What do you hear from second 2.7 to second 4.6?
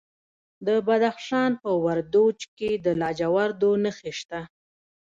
د لاجوردو نښې شته.